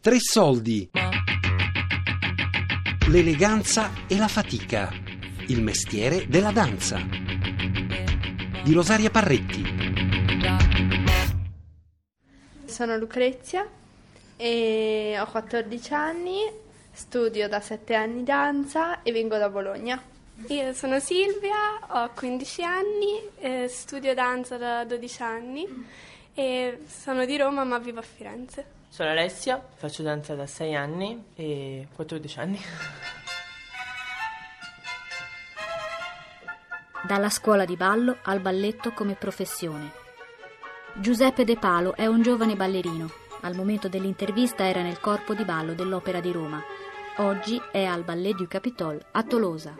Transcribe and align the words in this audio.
Tre 0.00 0.18
soldi. 0.20 0.88
L'eleganza 3.08 3.90
e 4.06 4.16
la 4.16 4.28
fatica. 4.28 4.92
Il 5.48 5.60
mestiere 5.60 6.28
della 6.28 6.52
danza. 6.52 7.00
Di 8.62 8.72
Rosaria 8.72 9.10
Parretti. 9.10 9.64
Sono 12.64 12.96
Lucrezia 12.96 13.66
e 14.36 15.16
ho 15.18 15.26
14 15.26 15.94
anni, 15.94 16.48
studio 16.92 17.48
da 17.48 17.58
7 17.58 17.94
anni 17.96 18.22
danza 18.22 19.02
e 19.02 19.10
vengo 19.10 19.36
da 19.36 19.48
Bologna. 19.48 20.00
Io 20.46 20.72
sono 20.74 21.00
Silvia, 21.00 21.56
ho 21.88 22.10
15 22.14 22.62
anni, 22.62 23.20
eh, 23.40 23.66
studio 23.66 24.14
danza 24.14 24.56
da 24.58 24.84
12 24.84 25.22
anni 25.22 25.66
e 26.34 26.82
sono 26.86 27.24
di 27.24 27.36
Roma 27.36 27.64
ma 27.64 27.78
vivo 27.78 27.98
a 27.98 28.02
Firenze. 28.02 28.77
Sono 28.88 29.10
Alessia, 29.10 29.62
faccio 29.74 30.02
danza 30.02 30.34
da 30.34 30.46
6 30.46 30.74
anni 30.74 31.26
e 31.34 31.86
14 31.94 32.38
anni. 32.40 32.60
Dalla 37.06 37.28
scuola 37.30 37.64
di 37.64 37.76
ballo 37.76 38.18
al 38.22 38.40
balletto 38.40 38.92
come 38.92 39.14
professione. 39.14 39.92
Giuseppe 40.94 41.44
De 41.44 41.56
Palo 41.56 41.94
è 41.94 42.06
un 42.06 42.22
giovane 42.22 42.56
ballerino. 42.56 43.08
Al 43.42 43.54
momento 43.54 43.88
dell'intervista 43.88 44.66
era 44.66 44.82
nel 44.82 44.98
corpo 44.98 45.32
di 45.32 45.44
ballo 45.44 45.74
dell'Opera 45.74 46.20
di 46.20 46.32
Roma. 46.32 46.60
Oggi 47.18 47.60
è 47.70 47.84
al 47.84 48.02
Ballet 48.02 48.34
du 48.34 48.48
Capitole 48.48 49.06
a 49.12 49.22
Tolosa. 49.22 49.76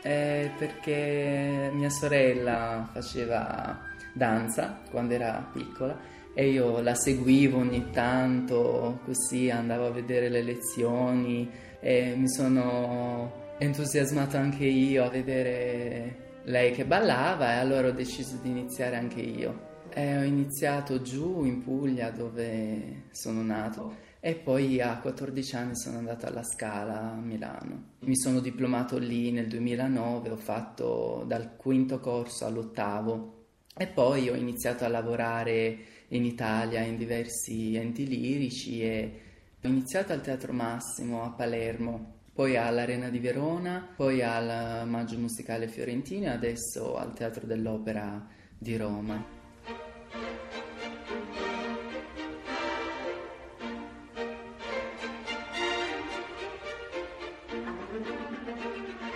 È 0.00 0.50
perché 0.56 1.70
mia 1.72 1.90
sorella 1.90 2.88
faceva 2.92 3.92
danza 4.14 4.80
quando 4.90 5.12
era 5.12 5.46
piccola 5.52 6.14
e 6.32 6.50
io 6.50 6.80
la 6.80 6.94
seguivo 6.94 7.58
ogni 7.58 7.90
tanto, 7.90 9.00
così 9.04 9.50
andavo 9.50 9.86
a 9.86 9.90
vedere 9.90 10.28
le 10.28 10.42
lezioni 10.42 11.48
e 11.78 12.14
mi 12.16 12.28
sono 12.28 13.42
entusiasmato 13.58 14.36
anche 14.36 14.64
io 14.64 15.04
a 15.04 15.10
vedere 15.10 16.40
lei 16.44 16.72
che 16.72 16.84
ballava 16.84 17.52
e 17.52 17.58
allora 17.58 17.88
ho 17.88 17.92
deciso 17.92 18.38
di 18.42 18.50
iniziare 18.50 18.96
anche 18.96 19.20
io. 19.20 19.72
E 19.96 20.18
ho 20.18 20.22
iniziato 20.22 21.02
giù 21.02 21.44
in 21.44 21.62
Puglia 21.62 22.10
dove 22.10 23.04
sono 23.12 23.42
nato 23.42 23.94
e 24.18 24.34
poi 24.34 24.80
a 24.80 24.98
14 24.98 25.54
anni 25.54 25.76
sono 25.76 25.98
andato 25.98 26.26
alla 26.26 26.42
Scala 26.42 27.12
a 27.12 27.14
Milano. 27.14 27.90
Mi 28.00 28.16
sono 28.16 28.40
diplomato 28.40 28.98
lì 28.98 29.30
nel 29.30 29.46
2009, 29.46 30.30
ho 30.30 30.36
fatto 30.36 31.22
dal 31.28 31.54
quinto 31.54 32.00
corso 32.00 32.44
all'ottavo 32.44 33.42
e 33.76 33.86
poi 33.88 34.28
ho 34.28 34.34
iniziato 34.34 34.84
a 34.84 34.88
lavorare 34.88 35.78
in 36.08 36.24
Italia 36.24 36.80
in 36.80 36.96
diversi 36.96 37.74
enti 37.74 38.06
lirici 38.06 38.82
e 38.82 39.20
ho 39.60 39.66
iniziato 39.66 40.12
al 40.12 40.20
Teatro 40.20 40.52
Massimo 40.52 41.24
a 41.24 41.30
Palermo, 41.30 42.12
poi 42.32 42.56
all'Arena 42.56 43.08
di 43.08 43.18
Verona, 43.18 43.86
poi 43.96 44.22
al 44.22 44.86
Maggio 44.86 45.18
Musicale 45.18 45.66
Fiorentino 45.66 46.26
e 46.26 46.30
adesso 46.30 46.96
al 46.96 47.14
Teatro 47.14 47.46
dell'Opera 47.46 48.24
di 48.56 48.76
Roma. 48.76 49.24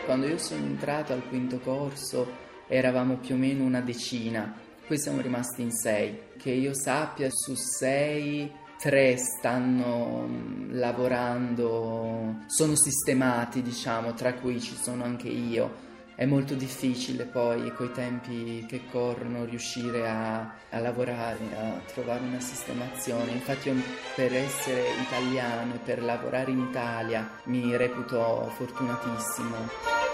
Quando 0.05 0.27
io 0.27 0.39
sono 0.39 0.65
entrato 0.65 1.13
al 1.13 1.29
quinto 1.29 1.61
corso 1.61 2.48
eravamo 2.69 3.17
più 3.17 3.35
o 3.35 3.39
meno 3.39 3.65
una 3.65 3.81
decina, 3.81 4.55
poi 4.87 4.99
siamo 4.99 5.21
rimasti 5.21 5.63
in 5.63 5.73
sei. 5.73 6.19
Che 6.39 6.51
io 6.51 6.73
sappia, 6.75 7.29
su 7.31 7.55
sei, 7.55 8.51
tre 8.79 9.17
stanno 9.17 10.27
mm, 10.27 10.79
lavorando, 10.79 12.37
sono 12.47 12.77
sistemati, 12.77 13.61
diciamo, 13.61 14.15
tra 14.15 14.35
cui 14.35 14.61
ci 14.61 14.77
sono 14.77 15.05
anche 15.05 15.29
io. 15.29 15.87
È 16.15 16.25
molto 16.25 16.55
difficile 16.55 17.27
poi, 17.27 17.73
coi 17.75 17.93
tempi 17.93 18.65
che 18.67 18.83
corrono, 18.91 19.45
riuscire 19.45 20.09
a, 20.09 20.53
a 20.71 20.79
lavorare, 20.81 21.39
a 21.55 21.81
trovare 21.93 22.25
una 22.25 22.41
sistemazione. 22.41 23.31
Infatti 23.31 23.69
io 23.69 23.77
per 24.17 24.35
essere 24.35 24.85
italiano 25.01 25.75
e 25.75 25.79
per 25.79 26.03
lavorare 26.03 26.51
in 26.51 26.59
Italia 26.59 27.29
mi 27.45 27.77
reputo 27.77 28.51
fortunatissimo. 28.57 30.08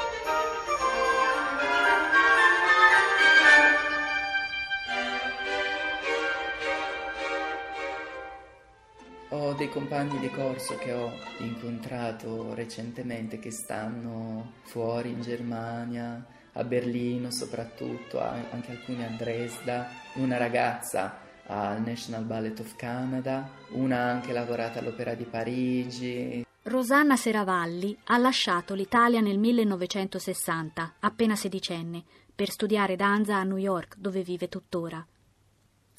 Dei 9.57 9.69
compagni 9.69 10.19
di 10.19 10.31
corso 10.31 10.77
che 10.77 10.93
ho 10.93 11.13
incontrato 11.39 12.55
recentemente 12.55 13.39
che 13.39 13.51
stanno 13.51 14.55
fuori 14.63 15.11
in 15.11 15.23
Germania, 15.23 16.25
a 16.53 16.65
Berlino 16.65 17.31
soprattutto, 17.31 18.21
anche 18.21 18.73
alcuni 18.73 19.05
a 19.05 19.09
Dresda, 19.17 19.89
una 20.15 20.37
ragazza 20.37 21.19
al 21.47 21.83
National 21.83 22.25
Ballet 22.25 22.59
of 22.61 22.75
Canada, 22.77 23.49
una 23.71 23.99
ha 23.99 24.11
anche 24.11 24.33
lavorato 24.33 24.79
all'Opera 24.79 25.15
di 25.15 25.25
Parigi. 25.25 26.47
Rosanna 26.63 27.17
Seravalli 27.17 27.97
ha 28.05 28.19
lasciato 28.19 28.75
l'Italia 28.75 29.21
nel 29.21 29.39
1960, 29.39 30.95
appena 31.01 31.37
sedicenne, 31.37 32.03
per 32.35 32.51
studiare 32.51 32.97
danza 32.97 33.37
a 33.37 33.45
New 33.45 33.59
York, 33.59 33.97
dove 33.99 34.23
vive 34.23 34.49
tuttora. 34.49 35.05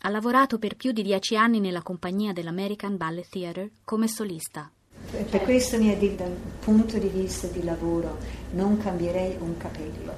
Ha 0.05 0.09
lavorato 0.09 0.59
per 0.59 0.75
più 0.75 0.91
di 0.91 1.01
dieci 1.01 1.35
anni 1.35 1.59
nella 1.59 1.81
compagnia 1.81 2.31
dell'American 2.31 2.95
Ballet 2.95 3.27
Theatre 3.27 3.71
come 3.83 4.07
solista. 4.07 4.69
Per 5.09 5.41
questo 5.41 5.79
dal 5.79 6.37
punto 6.59 6.99
di 6.99 7.07
vista 7.07 7.47
di 7.47 7.63
lavoro 7.63 8.19
non 8.51 8.77
cambierei 8.77 9.35
un 9.39 9.57
capello. 9.57 10.13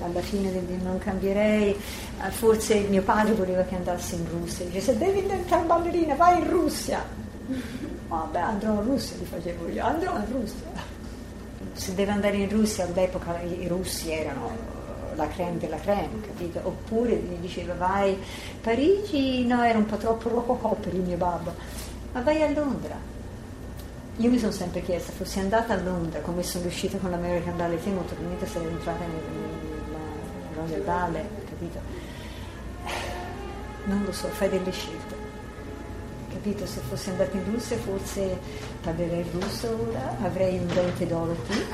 Alla 0.00 0.20
fine 0.20 0.52
non 0.80 0.98
cambierei, 0.98 1.70
eh, 1.72 2.30
forse 2.30 2.82
mio 2.82 3.02
padre 3.02 3.34
voleva 3.34 3.64
che 3.64 3.74
andassi 3.74 4.14
in 4.14 4.28
Russia, 4.30 4.64
dice 4.64 4.80
se 4.80 4.96
devi 4.96 5.22
diventare 5.22 5.66
ballerina 5.66 6.14
vai 6.14 6.38
in 6.38 6.48
Russia. 6.48 7.04
Vabbè 8.06 8.38
andrò 8.38 8.74
in 8.74 8.84
Russia, 8.84 9.16
gli 9.16 9.24
facevo 9.24 9.68
io, 9.70 9.84
andrò 9.84 10.16
in 10.18 10.26
Russia. 10.30 10.70
Se 11.72 11.94
deve 11.96 12.12
andare 12.12 12.36
in 12.36 12.48
Russia 12.48 12.84
all'epoca 12.84 13.40
i 13.40 13.66
russi 13.66 14.12
erano 14.12 14.75
la 15.16 15.28
creme 15.28 15.58
della 15.58 15.78
creme, 15.78 16.20
capito? 16.20 16.60
Oppure 16.62 17.14
mi 17.16 17.40
diceva 17.40 17.74
vai 17.74 18.16
Parigi, 18.60 19.44
no, 19.46 19.62
era 19.62 19.78
un 19.78 19.86
po' 19.86 19.96
troppo 19.96 20.28
rococò 20.28 20.74
per 20.74 20.94
il 20.94 21.00
mio 21.00 21.16
babbo, 21.16 21.54
ma 22.12 22.20
vai 22.20 22.42
a 22.42 22.50
Londra. 22.50 23.14
Io 24.18 24.30
mi 24.30 24.38
sono 24.38 24.52
sempre 24.52 24.82
chiesta, 24.82 25.12
fossi 25.12 25.38
andata 25.40 25.74
a 25.74 25.76
Londra, 25.76 26.20
come 26.20 26.42
sono 26.42 26.64
riuscita 26.64 26.96
con 26.98 27.10
l'American 27.10 27.56
Ballet 27.56 27.82
Team, 27.82 27.96
molto 27.96 28.14
probabilmente 28.14 28.46
sarei 28.46 28.68
entrata 28.68 29.04
nel 29.04 29.20
Royal 30.54 30.80
Ballet, 30.80 31.44
capito? 31.48 31.78
Non 33.84 34.02
lo 34.04 34.12
so, 34.12 34.28
fai 34.28 34.48
delle 34.48 34.70
scelte 34.70 35.26
capito? 36.46 36.66
Se 36.66 36.80
fossi 36.88 37.10
andata 37.10 37.36
in 37.36 37.44
Russia 37.50 37.76
forse 37.78 38.38
parlerei 38.82 39.24
russo 39.32 39.68
ora, 39.88 40.16
avrei 40.22 40.58
un 40.58 40.66
dente 40.68 41.06
d'oro 41.06 41.34
qui. 41.46 41.64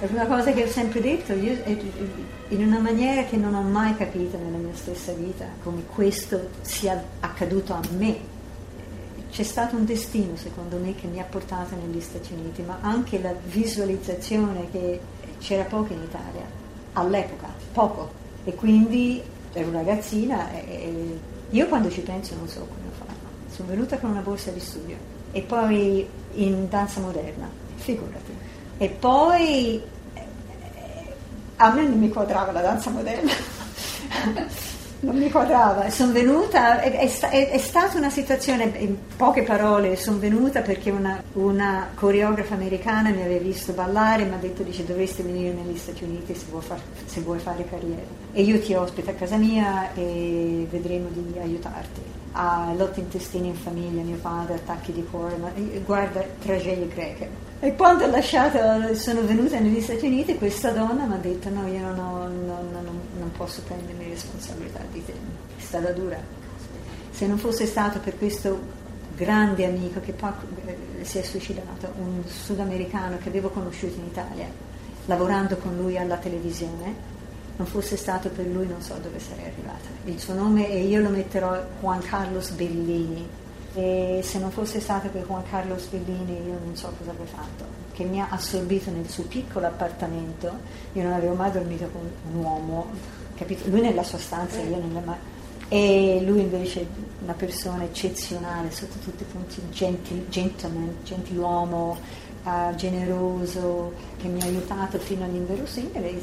È 0.00 0.08
una 0.10 0.24
cosa 0.24 0.50
che 0.52 0.62
ho 0.62 0.66
sempre 0.66 1.02
detto, 1.02 1.34
io, 1.34 1.58
in 2.48 2.64
una 2.66 2.78
maniera 2.78 3.24
che 3.24 3.36
non 3.36 3.52
ho 3.52 3.60
mai 3.60 3.94
capito 3.96 4.38
nella 4.38 4.56
mia 4.56 4.74
stessa 4.74 5.12
vita, 5.12 5.44
come 5.62 5.82
questo 5.84 6.48
sia 6.62 7.04
accaduto 7.20 7.74
a 7.74 7.82
me. 7.98 8.16
C'è 9.30 9.42
stato 9.42 9.76
un 9.76 9.84
destino, 9.84 10.36
secondo 10.36 10.78
me, 10.78 10.94
che 10.94 11.06
mi 11.06 11.20
ha 11.20 11.24
portato 11.24 11.76
negli 11.76 12.00
Stati 12.00 12.32
Uniti, 12.32 12.62
ma 12.62 12.78
anche 12.80 13.20
la 13.20 13.34
visualizzazione 13.44 14.70
che 14.70 15.00
c'era 15.38 15.64
poco 15.64 15.92
in 15.92 16.00
Italia, 16.00 16.46
all'epoca, 16.94 17.52
poco. 17.70 18.10
E 18.44 18.54
quindi 18.54 19.20
ero 19.52 19.68
una 19.68 19.80
ragazzina 19.80 20.50
e 20.50 21.18
io 21.50 21.66
quando 21.66 21.90
ci 21.90 22.00
penso 22.00 22.34
non 22.36 22.48
so 22.48 22.60
come 22.60 22.90
fatto. 22.96 23.54
Sono 23.54 23.68
venuta 23.68 23.98
con 23.98 24.08
una 24.08 24.22
borsa 24.22 24.50
di 24.50 24.60
studio 24.60 24.96
e 25.30 25.42
poi 25.42 26.08
in 26.36 26.70
danza 26.70 27.00
moderna, 27.00 27.50
figurati 27.74 28.59
e 28.80 28.88
poi 28.88 29.74
eh, 30.14 30.22
a 31.56 31.70
me 31.70 31.82
non 31.82 31.98
mi 31.98 32.08
quadrava 32.08 32.50
la 32.50 32.62
danza 32.62 32.88
moderna. 32.88 33.30
non 35.00 35.16
mi 35.18 35.30
quadrava. 35.30 35.90
Sono 35.90 36.12
venuta, 36.12 36.80
è, 36.80 36.90
è, 36.90 37.50
è, 37.50 37.58
stata 37.58 37.98
una 37.98 38.08
situazione, 38.08 38.72
in 38.78 38.96
poche 39.18 39.42
parole, 39.42 39.96
sono 39.96 40.18
venuta 40.18 40.62
perché 40.62 40.90
una, 40.90 41.22
una, 41.34 41.90
coreografa 41.94 42.54
americana 42.54 43.10
mi 43.10 43.20
aveva 43.20 43.42
visto 43.42 43.74
ballare 43.74 44.22
e 44.22 44.24
mi 44.24 44.32
ha 44.32 44.38
detto, 44.38 44.62
dice, 44.62 44.86
dovresti 44.86 45.20
venire 45.20 45.52
negli 45.52 45.76
Stati 45.76 46.04
Uniti 46.04 46.34
se 46.34 46.46
vuoi, 46.48 46.62
far, 46.62 46.80
se 47.04 47.20
vuoi 47.20 47.38
fare 47.38 47.68
carriera. 47.68 48.00
E 48.32 48.40
io 48.40 48.58
ti 48.60 48.72
ospito 48.72 49.10
a 49.10 49.12
casa 49.12 49.36
mia 49.36 49.92
e 49.92 50.66
vedremo 50.70 51.08
di 51.10 51.38
aiutarti. 51.38 52.00
Ha 52.32 52.72
lotte 52.74 53.00
intestini 53.00 53.48
in 53.48 53.56
famiglia, 53.56 54.00
mio 54.00 54.16
padre, 54.16 54.54
attacchi 54.54 54.92
di 54.92 55.04
cuore, 55.04 55.36
ma 55.36 55.52
guarda, 55.84 56.24
tragedie 56.42 56.88
greche 56.88 57.49
e 57.60 57.74
quando 57.76 58.04
ho 58.04 58.06
lasciato, 58.08 58.94
sono 58.94 59.22
venuta 59.22 59.58
negli 59.58 59.82
Stati 59.82 60.06
Uniti, 60.06 60.36
questa 60.36 60.70
donna 60.70 61.04
mi 61.04 61.12
ha 61.12 61.18
detto 61.18 61.50
no, 61.50 61.66
io 61.66 61.80
non, 61.80 61.98
ho, 61.98 62.26
non, 62.26 62.70
non, 62.72 63.00
non 63.18 63.32
posso 63.36 63.60
prendermi 63.62 64.08
responsabilità 64.08 64.80
di 64.90 65.04
te. 65.04 65.12
È 65.12 65.60
stata 65.60 65.92
dura. 65.92 66.18
Se 67.10 67.26
non 67.26 67.36
fosse 67.36 67.66
stato 67.66 67.98
per 67.98 68.16
questo 68.16 68.58
grande 69.14 69.66
amico 69.66 70.00
che 70.00 70.12
poi 70.12 70.30
eh, 70.64 71.04
si 71.04 71.18
è 71.18 71.22
suicidato, 71.22 71.92
un 71.98 72.22
sudamericano 72.26 73.18
che 73.18 73.28
avevo 73.28 73.50
conosciuto 73.50 73.98
in 73.98 74.06
Italia, 74.06 74.46
lavorando 75.04 75.56
con 75.58 75.76
lui 75.76 75.98
alla 75.98 76.16
televisione, 76.16 77.18
non 77.56 77.66
fosse 77.66 77.98
stato 77.98 78.30
per 78.30 78.46
lui 78.46 78.66
non 78.66 78.80
so 78.80 78.94
dove 79.02 79.18
sarei 79.18 79.44
arrivata. 79.44 79.86
Il 80.04 80.18
suo 80.18 80.32
nome 80.32 80.70
e 80.70 80.84
io 80.84 81.02
lo 81.02 81.10
metterò 81.10 81.62
Juan 81.80 82.00
Carlos 82.00 82.52
Bellini, 82.52 83.28
e 83.74 84.20
se 84.22 84.38
non 84.38 84.50
fosse 84.50 84.80
stato 84.80 85.08
per 85.08 85.24
Juan 85.26 85.42
Carlos 85.48 85.86
Bellini 85.86 86.44
io 86.46 86.58
non 86.64 86.76
so 86.76 86.92
cosa 86.98 87.10
avrei 87.10 87.26
fatto, 87.26 87.64
che 87.92 88.04
mi 88.04 88.20
ha 88.20 88.28
assorbito 88.30 88.90
nel 88.90 89.08
suo 89.08 89.24
piccolo 89.24 89.66
appartamento, 89.66 90.50
io 90.92 91.02
non 91.02 91.12
avevo 91.12 91.34
mai 91.34 91.52
dormito 91.52 91.88
con 91.92 92.10
un 92.32 92.42
uomo, 92.42 92.86
capito? 93.34 93.68
lui 93.68 93.80
nella 93.80 94.02
sua 94.02 94.18
stanza, 94.18 94.60
io 94.60 94.76
nella 94.76 95.00
mia... 95.00 95.38
E 95.72 96.20
lui 96.26 96.40
invece 96.40 96.84
una 97.22 97.32
persona 97.34 97.84
eccezionale 97.84 98.72
sotto 98.72 98.98
tutti 99.04 99.22
i 99.22 99.26
punti, 99.26 99.62
gentil, 99.70 100.26
gentleman, 100.28 100.96
gentiluomo, 101.04 101.96
uh, 102.42 102.74
generoso, 102.74 103.92
che 104.16 104.26
mi 104.26 104.40
ha 104.42 104.46
aiutato 104.46 104.98
fino 104.98 105.24
all'inverosimile. 105.24 106.20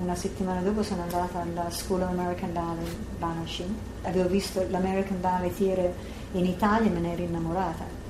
Una 0.00 0.16
settimana 0.16 0.60
dopo 0.60 0.82
sono 0.82 1.02
andata 1.02 1.40
alla 1.40 1.70
School 1.70 2.02
of 2.02 2.08
American 2.08 2.52
Ballet 2.52 2.96
Banashing, 3.18 3.70
avevo 4.02 4.28
visto 4.28 4.66
l'American 4.68 5.20
Ballet 5.20 5.56
Theatre 5.56 6.18
in 6.32 6.46
Italia 6.46 6.90
me 6.90 7.00
ne 7.00 7.12
ero 7.12 7.22
innamorata. 7.22 8.00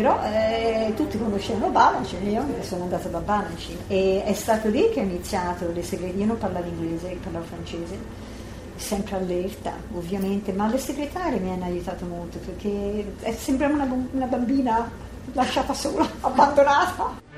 però 0.00 0.18
eh, 0.24 0.94
tutti 0.96 1.18
conoscevano 1.18 1.70
Banacin, 1.70 2.26
io 2.26 2.42
sono 2.62 2.84
andata 2.84 3.10
da 3.10 3.18
Banacin 3.18 3.76
e 3.86 4.22
è 4.24 4.32
stato 4.32 4.68
lì 4.70 4.88
che 4.90 5.00
ho 5.00 5.02
iniziato 5.02 5.70
le 5.70 5.82
segreterie, 5.82 6.22
io 6.22 6.26
non 6.26 6.38
parlavo 6.38 6.68
inglese, 6.68 7.18
parlavo 7.22 7.44
francese 7.44 7.98
sempre 8.80 9.16
allerta 9.16 9.72
ovviamente, 9.94 10.52
ma 10.52 10.68
le 10.68 10.78
segretarie 10.78 11.38
mi 11.38 11.50
hanno 11.50 11.64
aiutato 11.64 12.04
molto 12.06 12.38
perché 12.38 13.14
sembrava 13.36 13.74
una, 13.74 14.06
una 14.12 14.26
bambina 14.26 14.90
lasciata 15.32 15.74
sola, 15.74 16.08
abbandonata. 16.20 17.28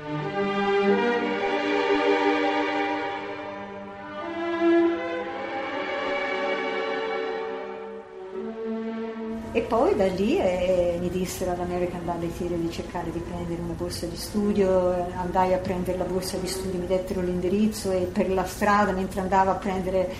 E 9.55 9.61
poi 9.61 9.95
da 9.95 10.07
lì 10.07 10.39
eh, 10.39 10.97
mi 10.99 11.09
dissero 11.09 11.51
all'American 11.51 12.03
Ballet 12.03 12.35
Theatre 12.35 12.59
di 12.59 12.71
cercare 12.71 13.11
di 13.11 13.19
prendere 13.19 13.61
una 13.61 13.73
borsa 13.73 14.07
di 14.07 14.17
studio, 14.17 15.07
andai 15.15 15.53
a 15.53 15.57
prendere 15.57 15.97
la 15.97 16.05
borsa 16.05 16.37
di 16.37 16.47
studio, 16.47 16.79
mi 16.79 16.87
dettero 16.87 17.21
l'indirizzo 17.21 17.91
e 17.91 18.09
per 18.11 18.31
la 18.31 18.45
strada 18.45 18.91
mentre 18.91 19.21
andavo 19.21 19.51
a, 19.51 19.55
prendere, 19.55 20.11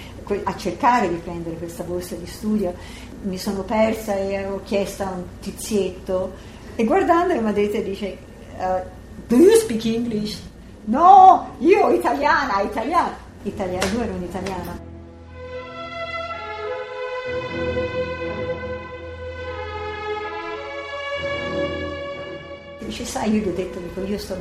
a 0.44 0.56
cercare 0.56 1.10
di 1.10 1.16
prendere 1.16 1.56
questa 1.56 1.84
borsa 1.84 2.16
di 2.16 2.28
studio 2.28 2.74
mi 3.24 3.38
sono 3.38 3.64
persa 3.64 4.16
e 4.16 4.46
ho 4.46 4.62
chiesto 4.64 5.04
a 5.04 5.10
un 5.10 5.24
tizietto 5.40 6.34
e 6.76 6.86
guardando 6.86 7.34
ha 7.34 7.52
detto, 7.52 7.80
dice, 7.82 8.18
uh, 8.58 8.82
do 9.28 9.36
you 9.36 9.56
speak 9.58 9.86
English? 9.86 10.42
No, 10.86 11.56
io 11.60 11.90
italiana, 11.92 12.62
italiana. 12.62 13.16
Italiana, 13.44 13.86
io 13.86 14.02
ero 14.02 14.14
un'italiana. 14.14 14.93
Dice 22.94 23.06
sai 23.06 23.34
io 23.34 23.42
gli 23.42 23.48
ho 23.48 23.54
detto 23.54 23.80
dico, 23.80 24.02
io 24.02 24.18
sto 24.20 24.38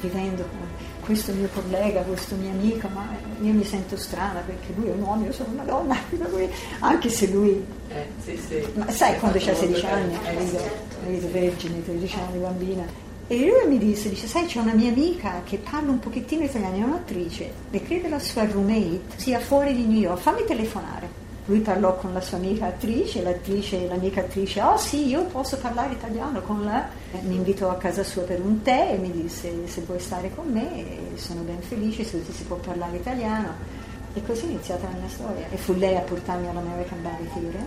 vivendo 0.00 0.42
con 0.42 0.66
questo 1.04 1.32
mio 1.32 1.48
collega, 1.54 2.00
questo 2.02 2.34
mio 2.34 2.50
amico, 2.50 2.88
ma 2.88 3.08
io 3.40 3.52
mi 3.52 3.64
sento 3.64 3.96
strana 3.96 4.40
perché 4.40 4.72
lui 4.74 4.88
è 4.88 4.92
un 4.92 5.02
uomo, 5.02 5.24
io 5.24 5.32
sono 5.32 5.50
una 5.52 5.64
donna, 5.64 5.96
anche 6.80 7.08
se 7.08 7.28
lui... 7.28 7.64
Eh, 7.88 8.06
sì, 8.22 8.36
sì. 8.36 8.64
Ma 8.74 8.90
sai 8.90 9.18
quando 9.18 9.38
c'ha 9.40 9.54
16 9.54 9.86
anni, 9.86 10.18
vedo, 10.36 10.58
vedo 11.06 11.30
vergine, 11.30 11.84
13 11.84 12.18
anni, 12.18 12.38
bambina. 12.38 12.84
E 13.26 13.36
lui 13.36 13.68
mi 13.68 13.78
disse, 13.78 14.10
dice, 14.10 14.26
sai 14.26 14.46
c'è 14.46 14.60
una 14.60 14.74
mia 14.74 14.90
amica 14.90 15.42
che 15.44 15.58
parla 15.58 15.90
un 15.90 15.98
pochettino 15.98 16.44
italiano, 16.44 16.76
è 16.76 16.82
un'attrice, 16.82 17.50
e 17.70 17.82
crede 17.82 18.08
la 18.08 18.18
sua 18.18 18.44
roommate 18.44 19.00
sia 19.16 19.40
fuori 19.40 19.74
di 19.74 19.84
New 19.84 20.00
York, 20.00 20.20
fammi 20.20 20.44
telefonare. 20.44 21.21
Lui 21.46 21.58
parlò 21.58 21.96
con 21.96 22.12
la 22.12 22.20
sua 22.20 22.36
amica 22.36 22.66
attrice, 22.66 23.20
l'attrice, 23.20 23.88
l'amica 23.88 24.20
attrice, 24.20 24.62
oh 24.62 24.76
sì, 24.76 25.08
io 25.08 25.24
posso 25.24 25.56
parlare 25.56 25.94
italiano 25.94 26.40
con 26.40 26.62
lei. 26.62 26.82
Mi 27.22 27.34
invitò 27.34 27.68
a 27.68 27.76
casa 27.76 28.04
sua 28.04 28.22
per 28.22 28.40
un 28.40 28.62
tè 28.62 28.92
e 28.92 28.98
mi 28.98 29.10
disse 29.10 29.66
se 29.66 29.80
vuoi 29.80 29.98
stare 29.98 30.32
con 30.32 30.46
me, 30.52 31.16
sono 31.16 31.40
ben 31.40 31.60
felice, 31.60 32.04
se 32.04 32.22
si 32.30 32.44
può 32.44 32.56
parlare 32.56 32.96
italiano. 32.96 33.80
E 34.14 34.22
così 34.24 34.44
è 34.46 34.50
iniziata 34.50 34.86
la 34.86 34.96
mia 34.96 35.08
storia. 35.08 35.46
E 35.50 35.56
fu 35.56 35.74
lei 35.74 35.96
a 35.96 36.00
portarmi 36.00 36.46
all'American 36.46 37.02
Ballet 37.02 37.32
Theatre 37.32 37.66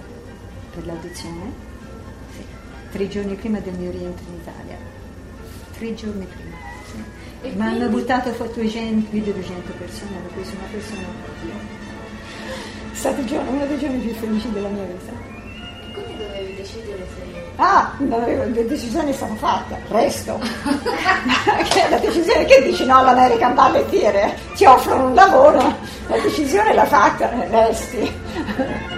per 0.73 0.85
l'audizione, 0.85 1.51
sì. 2.33 2.45
tre 2.91 3.07
giorni 3.09 3.35
prima 3.35 3.59
del 3.59 3.73
mio 3.73 3.91
rientro 3.91 4.25
in 4.29 4.35
Italia. 4.35 4.77
Tre 5.77 5.93
giorni 5.95 6.25
prima. 6.25 6.55
Sì. 7.41 7.55
Mi 7.55 7.61
hanno 7.61 7.89
buttato 7.89 8.31
fuori 8.31 8.53
200, 8.53 9.09
più 9.09 9.21
di 9.21 9.33
200 9.33 9.73
persone, 9.77 10.17
hanno 10.17 10.27
preso 10.33 10.51
una 10.55 10.67
persona 10.71 11.73
stato 12.95 13.21
uno 13.21 13.65
dei 13.65 13.77
giorni 13.77 13.97
più 13.99 14.13
felici 14.13 14.51
della 14.51 14.69
mia 14.69 14.83
vita. 14.83 15.11
E 15.11 15.91
quindi 15.91 16.17
dovevi 16.17 16.55
decidere 16.55 17.05
se... 17.15 17.43
Ah, 17.57 17.91
la 17.99 18.45
decisione 18.45 19.09
è 19.11 19.13
stata 19.13 19.35
fatta, 19.35 19.77
presto. 19.87 20.39
la 21.89 21.97
decisione 21.97 22.45
che 22.45 22.63
dici 22.63 22.85
no 22.85 22.97
all'American 22.97 23.53
Ballet 23.53 23.89
Theatre, 23.89 24.37
ti 24.55 24.65
offrono 24.65 25.07
un 25.07 25.13
lavoro, 25.13 25.75
la 26.07 26.17
decisione 26.17 26.73
l'ha 26.73 26.85
fatta, 26.85 27.29
resti. 27.49 28.93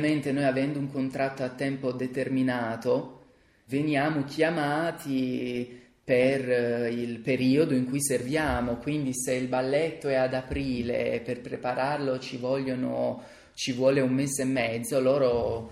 Ovviamente 0.00 0.32
noi 0.32 0.44
avendo 0.44 0.78
un 0.78 0.90
contratto 0.90 1.42
a 1.42 1.50
tempo 1.50 1.92
determinato 1.92 3.18
veniamo 3.66 4.24
chiamati 4.24 5.78
per 6.02 6.50
eh, 6.50 6.88
il 6.90 7.18
periodo 7.18 7.74
in 7.74 7.86
cui 7.86 8.02
serviamo, 8.02 8.76
quindi 8.76 9.10
se 9.12 9.34
il 9.34 9.46
balletto 9.46 10.08
è 10.08 10.14
ad 10.14 10.32
aprile 10.32 11.20
per 11.22 11.42
prepararlo 11.42 12.18
ci, 12.18 12.38
vogliono, 12.38 13.22
ci 13.52 13.72
vuole 13.72 14.00
un 14.00 14.14
mese 14.14 14.40
e 14.40 14.46
mezzo, 14.46 15.02
loro 15.02 15.70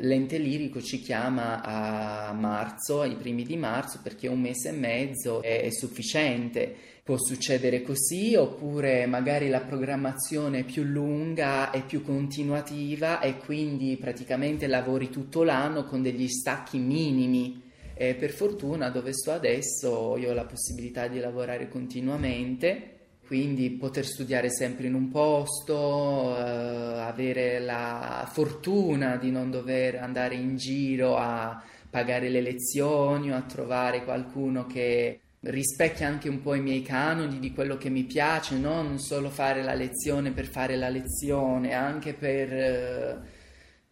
l'ente 0.00 0.38
lirico 0.38 0.80
ci 0.80 1.00
chiama 1.00 1.62
a 1.62 2.32
marzo, 2.32 3.00
ai 3.00 3.16
primi 3.16 3.44
di 3.44 3.56
marzo, 3.56 4.00
perché 4.02 4.28
un 4.28 4.40
mese 4.40 4.68
e 4.70 4.72
mezzo 4.72 5.42
è, 5.42 5.62
è 5.62 5.70
sufficiente 5.70 6.90
Può 7.10 7.18
succedere 7.18 7.82
così 7.82 8.36
oppure 8.36 9.04
magari 9.06 9.48
la 9.48 9.62
programmazione 9.62 10.60
è 10.60 10.64
più 10.64 10.84
lunga 10.84 11.72
e 11.72 11.80
più 11.80 12.04
continuativa 12.04 13.18
e 13.18 13.38
quindi 13.38 13.96
praticamente 13.96 14.68
lavori 14.68 15.10
tutto 15.10 15.42
l'anno 15.42 15.84
con 15.86 16.02
degli 16.02 16.28
stacchi 16.28 16.78
minimi. 16.78 17.62
E 17.94 18.14
per 18.14 18.30
fortuna 18.30 18.90
dove 18.90 19.12
sto 19.12 19.32
adesso 19.32 20.16
io 20.18 20.30
ho 20.30 20.34
la 20.34 20.44
possibilità 20.44 21.08
di 21.08 21.18
lavorare 21.18 21.68
continuamente, 21.68 22.99
quindi 23.30 23.70
poter 23.70 24.04
studiare 24.04 24.50
sempre 24.50 24.88
in 24.88 24.94
un 24.94 25.08
posto, 25.08 26.36
eh, 26.36 26.40
avere 26.40 27.60
la 27.60 28.28
fortuna 28.28 29.14
di 29.18 29.30
non 29.30 29.52
dover 29.52 30.00
andare 30.02 30.34
in 30.34 30.56
giro 30.56 31.16
a 31.16 31.62
pagare 31.88 32.28
le 32.28 32.40
lezioni 32.40 33.30
o 33.30 33.36
a 33.36 33.42
trovare 33.42 34.02
qualcuno 34.02 34.66
che 34.66 35.20
rispecchia 35.42 36.08
anche 36.08 36.28
un 36.28 36.42
po' 36.42 36.54
i 36.54 36.60
miei 36.60 36.82
canoni 36.82 37.38
di 37.38 37.54
quello 37.54 37.76
che 37.76 37.88
mi 37.88 38.02
piace, 38.02 38.56
no? 38.56 38.82
non 38.82 38.98
solo 38.98 39.30
fare 39.30 39.62
la 39.62 39.74
lezione 39.74 40.32
per 40.32 40.46
fare 40.46 40.74
la 40.74 40.88
lezione, 40.88 41.72
anche 41.72 42.14
per, 42.14 42.52
eh, 42.52 43.18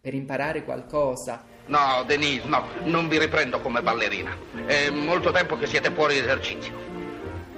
per 0.01 0.13
imparare 0.15 0.65
qualcosa. 0.65 1.45
No, 1.67 2.03
Denise, 2.05 2.45
no, 2.45 2.65
non 2.83 3.07
vi 3.07 3.17
riprendo 3.17 3.61
come 3.61 3.81
ballerina. 3.81 4.35
È 4.65 4.89
molto 4.89 5.31
tempo 5.31 5.57
che 5.57 5.65
siete 5.65 5.91
fuori 5.91 6.17
esercizio. 6.17 6.98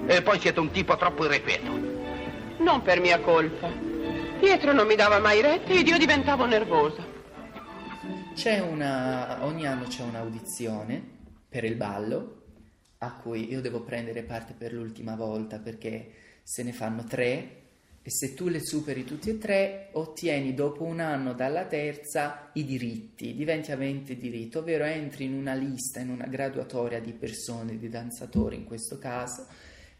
E 0.06 0.20
poi 0.22 0.40
siete 0.40 0.60
un 0.60 0.70
tipo 0.70 0.96
troppo 0.96 1.24
irrequieto. 1.24 1.70
Non 2.58 2.82
per 2.82 3.00
mia 3.00 3.20
colpa. 3.20 3.68
Pietro 4.40 4.72
non 4.72 4.86
mi 4.86 4.96
dava 4.96 5.20
mai 5.20 5.40
retta 5.40 5.72
ed 5.72 5.86
io 5.86 5.96
diventavo 5.96 6.44
nervosa. 6.46 7.04
C'è 8.34 8.60
una, 8.60 9.44
ogni 9.44 9.66
anno 9.66 9.84
c'è 9.84 10.02
un'audizione 10.02 11.00
per 11.48 11.64
il 11.64 11.76
ballo 11.76 12.40
a 12.98 13.14
cui 13.14 13.50
io 13.50 13.60
devo 13.60 13.82
prendere 13.82 14.22
parte 14.22 14.54
per 14.54 14.72
l'ultima 14.72 15.14
volta 15.14 15.58
perché 15.58 16.12
se 16.42 16.62
ne 16.62 16.72
fanno 16.72 17.04
tre 17.04 17.60
e 18.02 18.10
se 18.10 18.34
tu 18.34 18.48
le 18.48 18.60
superi 18.60 19.04
tutti 19.04 19.30
e 19.30 19.38
tre 19.38 19.90
ottieni 19.92 20.54
dopo 20.54 20.82
un 20.82 20.98
anno 20.98 21.34
dalla 21.34 21.66
terza 21.66 22.50
i 22.54 22.64
diritti, 22.64 23.34
diventi 23.34 23.70
avente 23.70 24.16
diritto, 24.16 24.58
ovvero 24.58 24.82
entri 24.82 25.24
in 25.26 25.34
una 25.34 25.54
lista, 25.54 26.00
in 26.00 26.10
una 26.10 26.26
graduatoria 26.26 27.00
di 27.00 27.12
persone, 27.12 27.78
di 27.78 27.88
danzatori 27.88 28.56
in 28.56 28.64
questo 28.64 28.98
caso, 28.98 29.46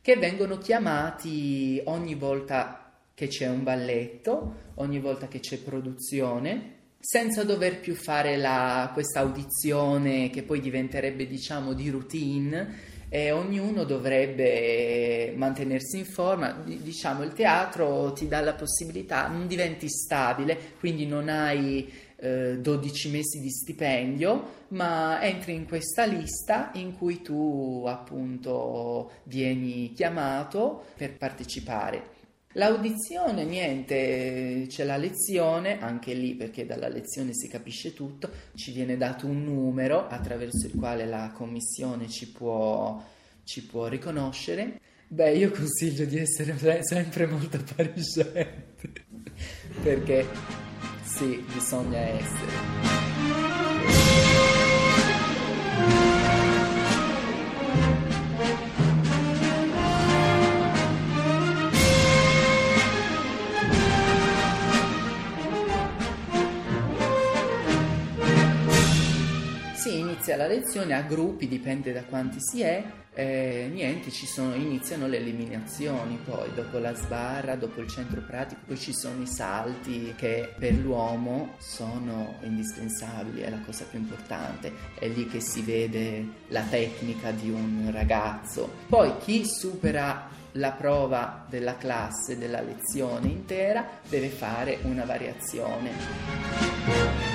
che 0.02 0.16
vengono 0.16 0.58
chiamati 0.58 1.80
ogni 1.84 2.16
volta 2.16 2.92
che 3.14 3.28
c'è 3.28 3.48
un 3.48 3.62
balletto, 3.62 4.54
ogni 4.74 4.98
volta 4.98 5.28
che 5.28 5.38
c'è 5.38 5.58
produzione 5.58 6.80
senza 6.98 7.42
dover 7.42 7.80
più 7.80 7.94
fare 7.94 8.40
questa 8.92 9.20
audizione 9.20 10.30
che 10.30 10.42
poi 10.42 10.60
diventerebbe 10.60 11.26
diciamo 11.26 11.72
di 11.72 11.90
routine 11.90 12.90
e 13.08 13.30
ognuno 13.30 13.84
dovrebbe 13.84 15.34
mantenersi 15.36 15.98
in 15.98 16.04
forma, 16.06 16.52
diciamo 16.64 17.22
il 17.22 17.32
teatro 17.32 18.12
ti 18.12 18.26
dà 18.26 18.40
la 18.40 18.54
possibilità, 18.54 19.26
non 19.26 19.46
diventi 19.46 19.88
stabile, 19.88 20.56
quindi 20.78 21.06
non 21.06 21.28
hai 21.28 21.92
eh, 22.22 22.58
12 22.60 23.10
mesi 23.10 23.40
di 23.40 23.50
stipendio, 23.50 24.60
ma 24.68 25.20
entri 25.20 25.54
in 25.54 25.66
questa 25.66 26.04
lista 26.04 26.70
in 26.74 26.96
cui 26.96 27.20
tu 27.20 27.84
appunto 27.86 29.10
vieni 29.24 29.92
chiamato 29.92 30.84
per 30.96 31.16
partecipare. 31.16 32.20
L'audizione, 32.56 33.44
niente, 33.44 34.66
c'è 34.68 34.84
la 34.84 34.98
lezione, 34.98 35.80
anche 35.80 36.12
lì 36.12 36.34
perché 36.34 36.66
dalla 36.66 36.88
lezione 36.88 37.30
si 37.32 37.48
capisce 37.48 37.94
tutto, 37.94 38.30
ci 38.54 38.72
viene 38.72 38.96
dato 38.96 39.26
un 39.26 39.42
numero 39.42 40.06
attraverso 40.06 40.66
il 40.66 40.74
quale 40.78 41.06
la 41.06 41.32
commissione 41.34 42.08
ci 42.08 42.30
può, 42.30 43.02
ci 43.42 43.64
può 43.64 43.88
riconoscere. 43.88 44.78
Beh, 45.08 45.34
io 45.34 45.50
consiglio 45.50 46.04
di 46.04 46.18
essere 46.18 46.54
sempre 46.84 47.26
molto 47.26 47.56
appariscente, 47.56 49.06
perché 49.82 50.26
sì, 51.14 51.44
bisogna 51.52 51.98
essere. 51.98 53.11
Inizia 70.32 70.36
la 70.36 70.46
lezione 70.46 70.94
a 70.94 71.02
gruppi, 71.02 71.48
dipende 71.48 71.92
da 71.92 72.04
quanti 72.04 72.38
si 72.40 72.62
è, 72.62 72.82
eh, 73.14 73.68
niente, 73.70 74.10
sono, 74.10 74.54
iniziano 74.54 75.06
le 75.06 75.18
eliminazioni, 75.18 76.18
poi 76.24 76.52
dopo 76.54 76.78
la 76.78 76.94
sbarra, 76.94 77.56
dopo 77.56 77.80
il 77.80 77.88
centro 77.88 78.22
pratico, 78.22 78.62
poi 78.66 78.78
ci 78.78 78.94
sono 78.94 79.22
i 79.22 79.26
salti 79.26 80.14
che 80.16 80.54
per 80.58 80.74
l'uomo 80.74 81.54
sono 81.58 82.36
indispensabili, 82.42 83.42
è 83.42 83.50
la 83.50 83.60
cosa 83.64 83.84
più 83.84 83.98
importante, 83.98 84.72
è 84.98 85.08
lì 85.08 85.26
che 85.26 85.40
si 85.40 85.62
vede 85.62 86.26
la 86.48 86.62
tecnica 86.62 87.30
di 87.30 87.50
un 87.50 87.90
ragazzo. 87.92 88.70
Poi 88.88 89.18
chi 89.18 89.46
supera 89.46 90.28
la 90.52 90.72
prova 90.72 91.44
della 91.48 91.76
classe, 91.76 92.38
della 92.38 92.60
lezione 92.60 93.28
intera, 93.28 93.86
deve 94.08 94.28
fare 94.28 94.78
una 94.82 95.04
variazione. 95.04 97.31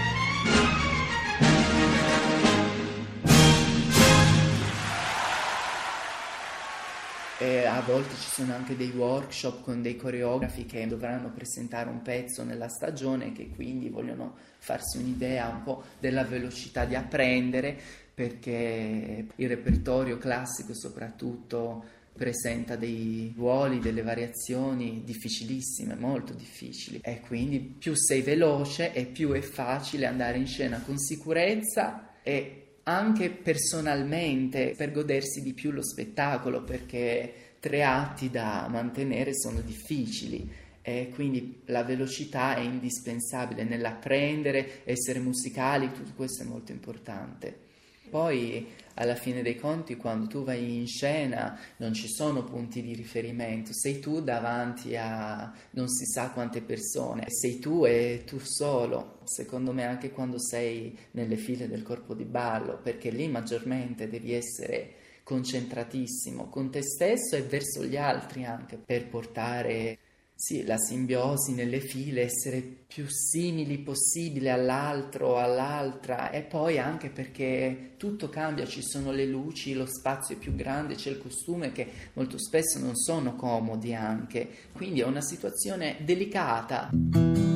E 7.40 7.66
a 7.66 7.82
volte 7.82 8.16
ci 8.16 8.30
sono 8.32 8.56
anche 8.56 8.76
dei 8.76 8.90
workshop 8.90 9.62
con 9.64 9.84
dei 9.84 9.96
coreografi 9.96 10.66
che 10.66 10.88
dovranno 10.88 11.32
presentare 11.32 11.88
un 11.88 12.02
pezzo 12.02 12.44
nella 12.44 12.68
stagione 12.68 13.32
che 13.32 13.50
quindi 13.50 13.90
vogliono 13.90 14.36
farsi 14.58 14.98
un'idea 14.98 15.48
un 15.48 15.62
po' 15.62 15.84
della 16.00 16.24
velocità 16.24 16.86
di 16.86 16.96
apprendere 16.96 17.78
perché 18.12 19.28
il 19.36 19.48
repertorio 19.48 20.18
classico 20.18 20.74
soprattutto 20.74 21.96
presenta 22.18 22.76
dei 22.76 23.32
ruoli, 23.38 23.78
delle 23.80 24.02
variazioni 24.02 25.04
difficilissime, 25.06 25.94
molto 25.94 26.34
difficili. 26.34 27.00
E 27.04 27.20
quindi 27.22 27.60
più 27.60 27.94
sei 27.96 28.24
veloce 28.24 28.92
e 28.92 29.06
più 29.06 29.32
è 29.34 29.42
facile 29.42 30.08
andare 30.08 30.40
in 30.40 30.48
scena 30.48 30.82
con 30.82 30.98
sicurezza 30.98 32.16
e 32.24 32.67
anche 32.88 33.30
personalmente 33.30 34.74
per 34.76 34.92
godersi 34.92 35.42
di 35.42 35.54
più 35.54 35.72
lo 35.72 35.84
spettacolo 35.84 36.64
perché 36.64 37.34
tre 37.60 37.84
atti 37.84 38.30
da 38.30 38.68
mantenere 38.70 39.36
sono 39.36 39.60
difficili 39.60 40.50
e 40.82 41.12
quindi 41.14 41.64
la 41.66 41.84
velocità 41.84 42.56
è 42.56 42.62
indispensabile 42.62 43.66
nell'apprendere, 43.66 44.86
essere 44.86 45.20
musicali, 45.20 45.92
tutto 45.92 46.14
questo 46.16 46.44
è 46.44 46.46
molto 46.46 46.72
importante. 46.72 47.66
Poi 48.10 48.68
alla 48.96 49.16
fine 49.16 49.42
dei 49.42 49.56
conti 49.56 49.96
quando 49.96 50.28
tu 50.28 50.44
vai 50.44 50.78
in 50.78 50.88
scena 50.88 51.60
non 51.78 51.94
ci 51.94 52.08
sono 52.08 52.44
punti 52.44 52.82
di 52.82 52.94
riferimento, 52.94 53.72
sei 53.74 54.00
tu 54.00 54.22
davanti 54.22 54.96
a 54.96 55.54
non 55.72 55.88
si 55.88 56.06
sa 56.06 56.32
quante 56.32 56.62
persone, 56.62 57.26
sei 57.28 57.60
tu 57.60 57.86
e 57.86 58.24
tu 58.26 58.40
solo, 58.40 59.20
secondo 59.24 59.72
me 59.72 59.86
anche 59.86 60.12
quando 60.12 60.40
sei 60.40 60.98
nelle 61.12 61.38
file 61.38 61.68
del 61.68 61.84
corpo 61.84 62.14
di 62.14 62.26
ballo, 62.26 62.80
perché 62.82 63.10
lì 63.10 63.28
maggiormente 63.28 64.10
devi 64.10 64.34
essere 64.34 64.94
concentratissimo 65.24 66.48
con 66.50 66.72
te 66.72 66.82
stesso 66.82 67.36
e 67.36 67.42
verso 67.42 67.84
gli 67.84 67.98
altri 67.98 68.46
anche 68.46 68.78
per 68.78 69.10
portare 69.10 69.98
sì, 70.40 70.64
la 70.66 70.78
simbiosi 70.78 71.54
nelle 71.54 71.80
file, 71.80 72.22
essere 72.22 72.62
più 72.62 73.06
simili 73.10 73.80
possibile 73.80 74.52
all'altro, 74.52 75.40
all'altra 75.40 76.30
e 76.30 76.44
poi 76.44 76.78
anche 76.78 77.10
perché 77.10 77.94
tutto 77.98 78.30
cambia, 78.30 78.68
ci 78.68 78.84
sono 78.84 79.12
le 79.12 79.26
luci, 79.26 79.74
lo 79.74 79.88
spazio 79.88 80.36
è 80.36 80.38
più 80.38 80.54
grande, 80.54 80.94
c'è 80.94 81.10
il 81.10 81.18
costume 81.18 81.72
che 81.72 81.90
molto 82.14 82.38
spesso 82.38 82.78
non 82.78 82.96
sono 82.96 83.36
comodi 83.36 83.96
anche, 83.96 84.48
quindi 84.74 85.02
è 85.02 85.06
una 85.06 85.22
situazione 85.22 85.98
delicata. 86.02 87.47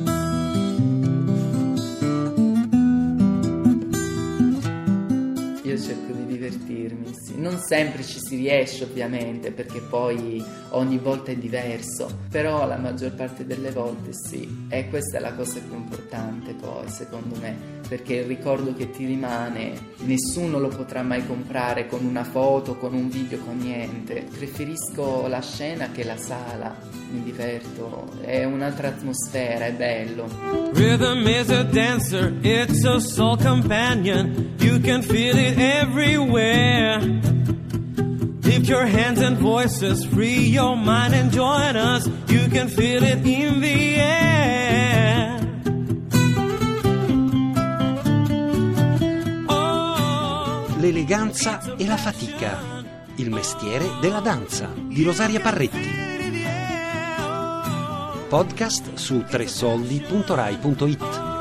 Non 7.42 7.58
sempre 7.58 8.04
ci 8.04 8.20
si 8.20 8.36
riesce 8.36 8.84
ovviamente 8.84 9.50
perché 9.50 9.80
poi 9.80 10.40
ogni 10.70 10.98
volta 10.98 11.32
è 11.32 11.34
diverso, 11.34 12.20
però 12.30 12.64
la 12.68 12.76
maggior 12.76 13.14
parte 13.14 13.44
delle 13.44 13.72
volte 13.72 14.10
sì. 14.12 14.66
E 14.68 14.88
questa 14.88 15.18
è 15.18 15.20
la 15.20 15.34
cosa 15.34 15.58
più 15.58 15.74
importante 15.74 16.54
poi 16.54 16.88
secondo 16.88 17.34
me, 17.40 17.80
perché 17.88 18.14
il 18.14 18.26
ricordo 18.26 18.72
che 18.74 18.90
ti 18.92 19.06
rimane 19.06 19.72
nessuno 20.04 20.60
lo 20.60 20.68
potrà 20.68 21.02
mai 21.02 21.26
comprare 21.26 21.88
con 21.88 22.04
una 22.04 22.22
foto, 22.22 22.76
con 22.76 22.94
un 22.94 23.08
video, 23.08 23.38
con 23.38 23.56
niente. 23.56 24.24
Preferisco 24.30 25.26
la 25.26 25.42
scena 25.42 25.90
che 25.90 26.04
la 26.04 26.16
sala, 26.16 26.72
mi 27.10 27.24
diverto, 27.24 28.08
è 28.20 28.44
un'altra 28.44 28.86
atmosfera, 28.86 29.66
è 29.66 29.72
bello. 29.72 30.28
Rhythm 30.74 31.26
is 31.26 31.50
a 31.50 31.64
dancer, 31.64 32.38
it's 32.40 32.84
a 32.84 33.00
soul 33.00 33.36
companion, 33.36 34.54
you 34.60 34.80
can 34.80 35.02
feel 35.02 35.36
it 35.36 35.58
everywhere. 35.58 37.30
Lift 38.52 38.68
your 38.68 38.84
hands 38.84 39.22
and 39.22 39.38
voices, 39.38 40.04
free 40.04 40.52
your 40.52 40.76
mind 40.76 41.14
and 41.14 41.32
join 41.32 41.74
us. 41.74 42.06
You 42.28 42.50
can 42.50 42.68
feel 42.68 43.02
it 43.02 43.24
in 43.24 43.62
the 43.62 43.96
air. 43.96 45.40
L'eleganza 50.80 51.76
e 51.78 51.86
la 51.86 51.96
fatica. 51.96 52.58
Il 53.16 53.30
mestiere 53.30 53.88
della 54.02 54.20
danza 54.20 54.68
di 54.76 55.02
Rosaria 55.02 55.40
Parretti. 55.40 55.88
Podcast 58.28 58.96
su 58.96 59.24
tresoldi.rai.it 59.24 61.31